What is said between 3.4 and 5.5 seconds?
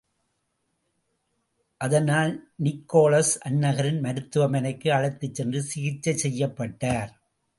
அந்நகரின் மருத்துவமனைக்கு அழைத்துச்